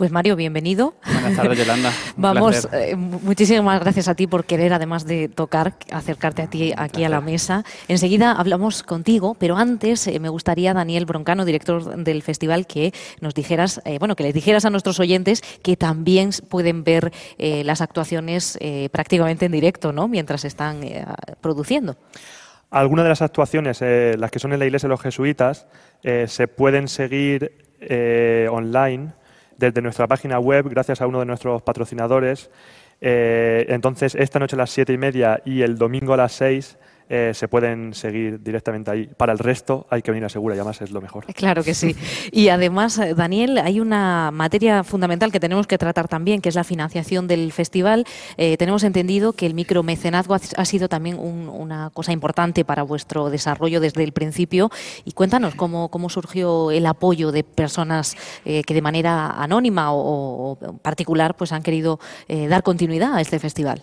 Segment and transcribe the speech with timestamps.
[0.00, 0.94] Pues Mario, bienvenido.
[1.04, 1.92] Buenas tardes, Yolanda.
[2.16, 7.04] Vamos, eh, muchísimas gracias a ti por querer, además de tocar, acercarte a ti aquí
[7.04, 7.64] a la mesa.
[7.86, 13.34] Enseguida hablamos contigo, pero antes eh, me gustaría, Daniel Broncano, director del festival, que nos
[13.34, 18.58] dijeras, eh, bueno, que les dijeras a nuestros oyentes que también pueden ver las actuaciones
[18.92, 20.08] prácticamente en directo, ¿no?
[20.08, 20.80] Mientras están
[21.42, 21.98] produciendo.
[22.70, 25.66] Algunas de las actuaciones, las que son en la iglesia de los jesuitas,
[26.02, 27.52] se pueden seguir
[28.50, 29.19] online
[29.60, 32.50] desde nuestra página web, gracias a uno de nuestros patrocinadores.
[33.02, 36.78] Eh, entonces, esta noche a las siete y media y el domingo a las seis
[37.12, 39.08] eh, se pueden seguir directamente ahí.
[39.16, 41.26] Para el resto hay que venir a Segura y además es lo mejor.
[41.40, 41.96] Claro que sí.
[42.30, 46.54] Y además, eh, Daniel, hay una materia fundamental que tenemos que tratar también, que es
[46.54, 48.04] la financiación del festival.
[48.36, 53.80] Eh, tenemos entendido que el micromecenazgo ha sido también una cosa importante para vuestro desarrollo
[53.80, 54.70] desde el principio.
[55.04, 60.76] Y cuéntanos cómo, cómo surgió el apoyo de personas que de manera anónima o, o,
[60.78, 63.82] particular pues han querido dar continuidad a este festival.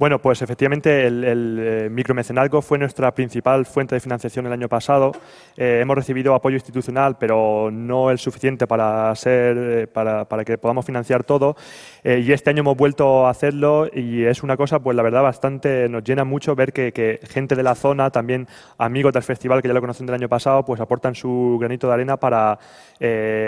[0.00, 5.12] Bueno, pues efectivamente el, eh, micromecenazgo fue nuestra principal fuente de financiación el año pasado.
[5.58, 10.56] Eh, hemos recibido apoyo institucional, pero no el suficiente para, ser, eh, para, para que
[10.56, 11.54] podamos financiar todo.
[12.02, 15.86] y este año hemos vuelto a hacerlo y es una cosa, pues la verdad, bastante
[15.90, 19.74] nos llena mucho ver que, gente de la zona, también amigos del festival que ya
[19.74, 22.58] lo conocen del año pasado, pues aportan su granito de arena para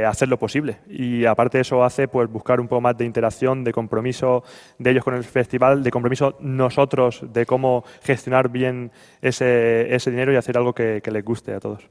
[0.06, 0.80] hacerlo posible.
[0.86, 4.44] Y aparte eso hace pues buscar un poco más de interacción, de compromiso
[4.78, 8.90] de ellos con el festival, de compromiso nosotros de cómo gestionar bien
[9.20, 11.82] ese, ese dinero y hacer algo que, les guste a todos.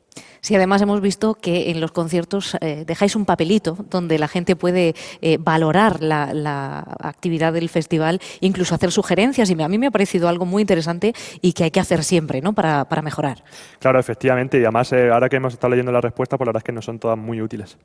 [0.42, 4.56] Sí, además hemos visto que en los conciertos eh, dejáis un papelito donde la gente
[4.56, 9.92] puede eh, valorar la, actividad del festival, incluso hacer sugerencias, y a mí me ha
[9.92, 12.53] parecido algo muy interesante y que hay que hacer siempre ¿no?
[12.53, 13.44] para, para mejorar.
[13.80, 16.62] Claro, efectivamente, y además eh, ahora que hemos estado leyendo la respuesta, pues la verdad
[16.62, 17.78] es que no son todas muy útiles.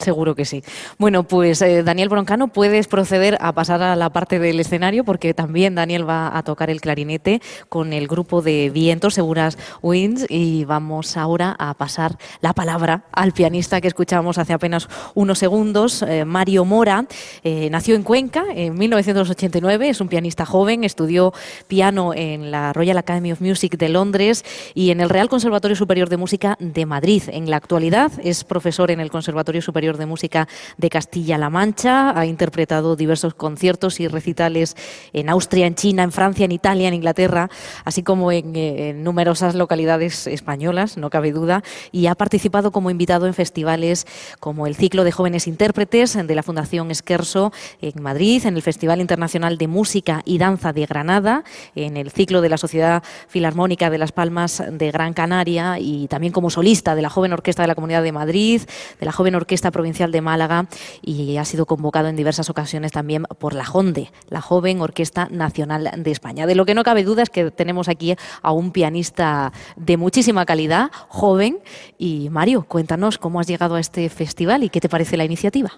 [0.00, 0.62] Seguro que sí.
[0.98, 5.34] Bueno, pues eh, Daniel Broncano, puedes proceder a pasar a la parte del escenario porque
[5.34, 10.64] también Daniel va a tocar el clarinete con el grupo de vientos Seguras Winds y
[10.64, 16.24] vamos ahora a pasar la palabra al pianista que escuchamos hace apenas unos segundos, eh,
[16.24, 17.04] Mario Mora.
[17.44, 21.34] Eh, nació en Cuenca en 1989, es un pianista joven, estudió
[21.68, 26.08] piano en la Royal Academy of Music de Londres y en el Real Conservatorio Superior
[26.08, 27.24] de Música de Madrid.
[27.28, 32.18] En la actualidad es profesor en el Conservatorio Superior de Música de Castilla-La Mancha.
[32.18, 34.76] Ha interpretado diversos conciertos y recitales
[35.12, 37.48] en Austria, en China, en Francia, en Italia, en Inglaterra,
[37.84, 41.62] así como en, eh, numerosas localidades españolas, no cabe duda,
[41.92, 44.06] y ha participado como invitado en festivales
[44.38, 49.00] como el Ciclo de Jóvenes Intérpretes de la Fundación Esquerso en Madrid, en el Festival
[49.00, 53.98] Internacional de Música y Danza de Granada, en el Ciclo de la Sociedad Filarmónica de
[53.98, 57.74] Las Palmas de Gran Canaria y también como solista de la Joven Orquesta de la
[57.74, 58.62] Comunidad de Madrid,
[58.98, 60.66] de la Joven Orquesta Provincial de Málaga
[61.00, 65.90] y ha sido convocado en diversas ocasiones también por la JONDE, la Joven Orquesta Nacional
[65.96, 66.46] de España.
[66.46, 70.44] De lo que no cabe duda es que tenemos aquí a un pianista de muchísima
[70.44, 71.60] calidad, joven.
[71.96, 75.72] Y Mario, cuéntanos cómo has llegado a este festival y qué te parece la iniciativa.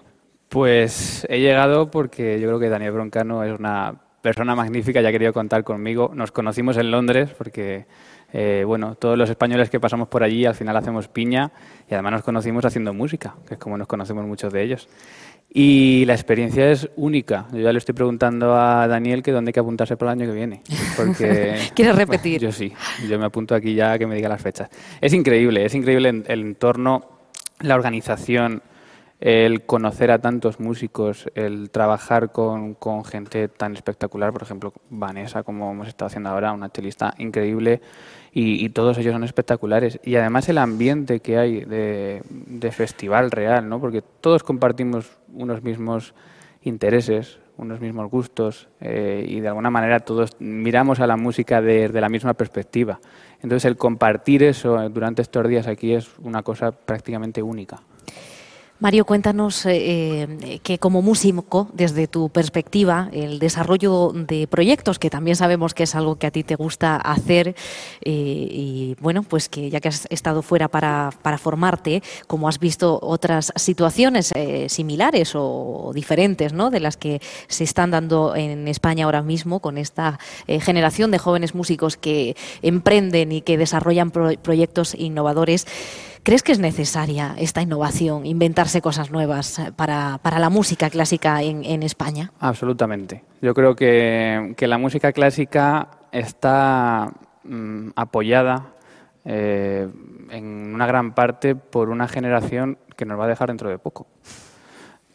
[0.49, 5.11] Pues he llegado porque yo creo que Daniel Broncano es una persona magnífica, ya ha
[5.11, 6.11] querido contar conmigo.
[6.15, 7.85] Nos conocimos en Londres porque
[8.31, 11.51] eh, bueno, todos los españoles que pasamos por allí al final hacemos piña
[11.89, 14.87] y además nos conocimos haciendo música, que es como nos conocemos muchos de ellos.
[15.53, 17.47] Y la experiencia es única.
[17.51, 20.31] Yo ya le estoy preguntando a Daniel que dónde hay que apuntarse para el año
[20.31, 20.61] que viene.
[20.95, 22.41] Porque, ¿Quieres repetir?
[22.41, 22.73] yo sí,
[23.07, 24.69] yo me apunto aquí ya que me diga las fechas.
[25.01, 27.01] Es increíble, es increíble el entorno,
[27.59, 28.63] la organización,
[29.23, 35.43] el conocer a tantos músicos, el trabajar con, con, gente tan espectacular, por ejemplo, Vanessa,
[35.43, 37.79] como hemos estado haciendo ahora, una chelista increíble,
[38.33, 39.97] y, todos ellos son espectaculares.
[40.03, 43.79] Y además el ambiente que hay de, festival real, ¿no?
[43.79, 46.13] porque todos compartimos unos mismos
[46.63, 52.01] intereses, unos mismos gustos eh, y de alguna manera todos miramos a la música desde
[52.01, 52.99] la misma perspectiva.
[53.41, 57.83] Entonces el compartir eso durante estos días aquí es una cosa prácticamente única.
[58.83, 65.09] Mario, cuéntanos eh, eh, que como músico, desde tu perspectiva, el desarrollo de proyectos, que
[65.09, 67.55] también sabemos que es algo que a ti te gusta hacer,
[68.01, 72.99] eh, y bueno, pues que ya que has estado fuera para, formarte, como has visto
[73.01, 74.33] otras situaciones
[74.67, 76.69] similares o diferentes, ¿no?
[76.69, 81.55] De las que se están dando en España ahora mismo con esta generación de jóvenes
[81.55, 85.67] músicos que emprenden y que desarrollan proyectos innovadores.
[86.23, 92.31] ¿Crees que es necesaria esta innovación, inventarse cosas nuevas para, la música clásica en, España?
[92.39, 93.25] Absolutamente.
[93.41, 97.11] Yo creo que, la música clásica está
[97.43, 98.67] mm, apoyada
[99.25, 99.89] eh,
[100.29, 104.07] en una gran parte por una generación que nos va a dejar dentro de poco.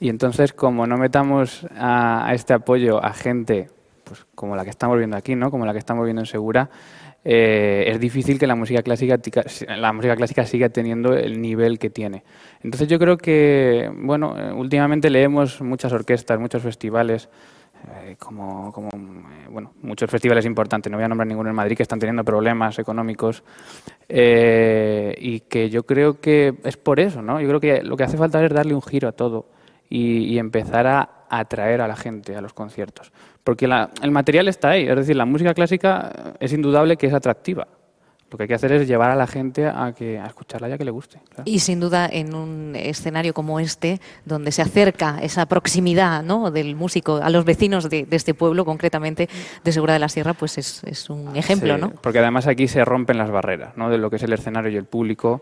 [0.00, 3.70] Y entonces, como no metamos a, este apoyo a gente
[4.08, 5.50] pues, como la que estamos viendo aquí, ¿no?
[5.50, 6.70] como la que estamos viendo en Segura,
[7.24, 9.18] eh, es difícil que la música clásica
[9.76, 12.24] la música clásica siga teniendo el nivel que tiene.
[12.62, 17.28] Entonces yo creo que, bueno, eh, últimamente leemos muchas orquestas, muchos festivales,
[18.02, 18.72] eh, como,
[19.50, 22.78] bueno, muchos festivales importantes, no voy a nombrar ninguno en Madrid, que están teniendo problemas
[22.78, 23.42] económicos
[24.08, 27.40] y que yo creo que es por eso, ¿no?
[27.40, 29.46] Yo creo que lo que hace falta es darle un giro a todo
[29.90, 33.12] y empezar a atraer a la gente a los conciertos.
[33.48, 37.66] Porque el material está ahí, es decir, la música clásica es indudable que es atractiva.
[38.30, 40.76] Lo que hay que hacer es llevar a la gente a, que, a escucharla ya
[40.76, 41.18] que le guste.
[41.46, 46.50] Y sin duda en un escenario como este, donde se acerca esa proximidad ¿no?
[46.50, 49.30] del músico a los vecinos de, este pueblo, concretamente
[49.64, 51.92] de Segura de la Sierra, pues es, un ejemplo, ¿no?
[52.02, 53.88] Porque además aquí se rompen las barreras ¿no?
[53.88, 55.40] de lo que es el escenario y el público.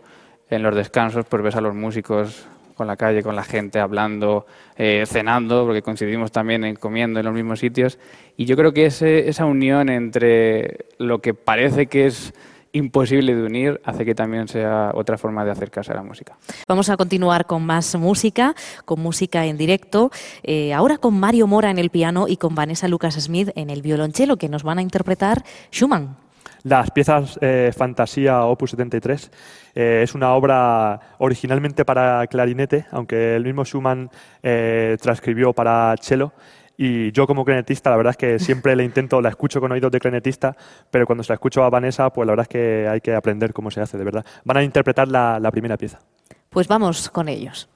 [0.49, 4.45] En los descansos, pues ves a los músicos con la calle, con la gente, hablando,
[4.77, 7.99] eh, cenando, porque coincidimos también en comiendo en los mismos sitios.
[8.37, 12.33] Y yo creo que ese, esa unión entre lo que parece que es
[12.71, 16.37] imposible de unir hace que también sea otra forma de acercarse a la música.
[16.67, 20.11] Vamos a continuar con más música, con música en directo,
[20.43, 23.81] eh, ahora con Mario Mora en el piano y con Vanessa Lucas Smith en el
[23.81, 26.26] violonchelo, que nos van a interpretar Schumann.
[26.63, 29.31] Las piezas eh, Fantasía Opus 73
[29.75, 34.09] eh, es una obra originalmente para clarinete, aunque el mismo Schumann
[34.43, 36.33] eh, transcribió para cello.
[36.79, 39.91] Y yo como clarinetista, la verdad es que siempre le intento, la escucho con oídos
[39.91, 40.55] de clarinetista,
[40.91, 43.53] pero cuando se la escucho a Vanessa, pues la verdad es que hay que aprender
[43.53, 44.25] cómo se hace, de verdad.
[44.43, 45.99] Van a interpretar la primera pieza.
[46.49, 47.69] Pues vamos con ellos.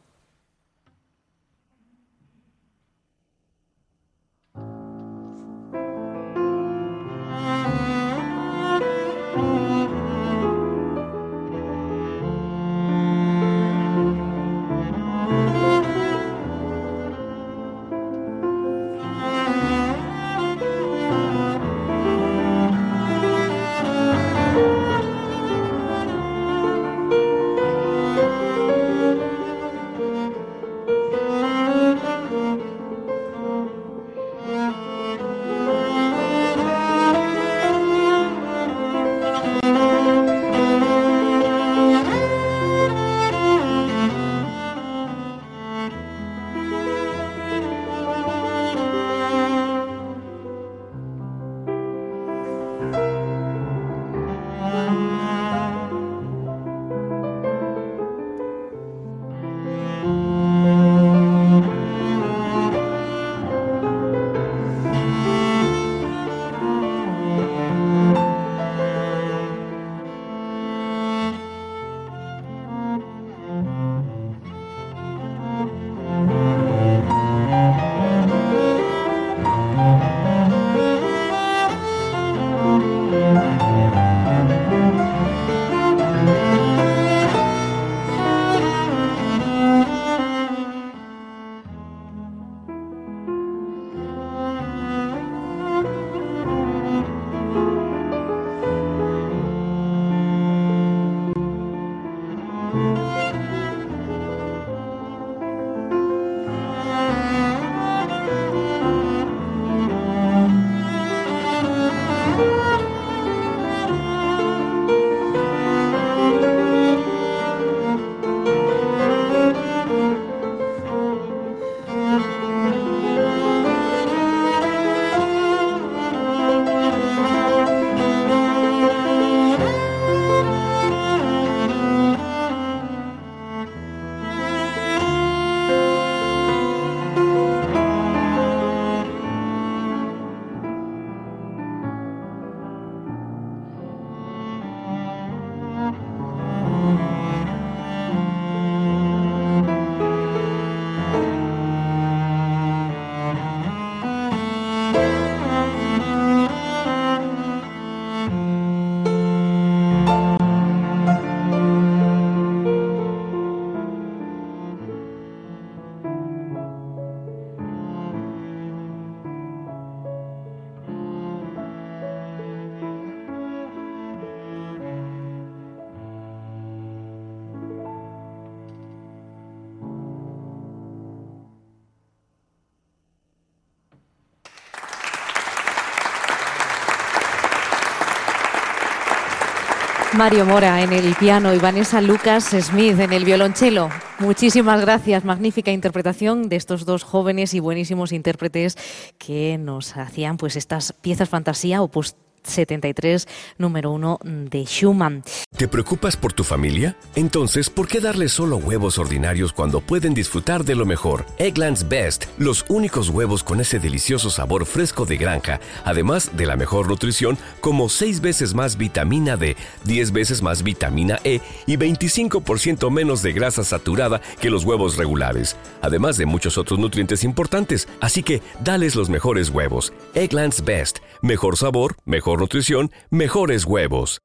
[190.14, 193.90] Mario Mora en el piano y Vanessa Lucas Smith en el violonchelo.
[194.20, 198.78] Muchísimas gracias, magnífica interpretación de estos dos jóvenes y buenísimos intérpretes
[199.18, 205.24] que nos hacían pues estas piezas fantasía opus 73, número 1 de Schumann.
[205.56, 206.98] ¿Te preocupas por tu familia?
[207.16, 211.26] Entonces, ¿por qué darles solo huevos ordinarios cuando pueden disfrutar de lo mejor?
[211.38, 216.56] Eggland's Best, los únicos huevos con ese delicioso sabor fresco de granja, además de la
[216.56, 222.90] mejor nutrición, como 6 veces más vitamina D, 10 veces más vitamina E y 25%
[222.90, 227.88] menos de grasa saturada que los huevos regulares, además de muchos otros nutrientes importantes.
[228.00, 229.94] Así que, dales los mejores huevos.
[230.16, 231.96] Eggland's Best, mejor sabor,
[232.32, 234.22] mejor nutrición, mejores huevos.